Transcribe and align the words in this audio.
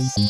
Peace. 0.00 0.29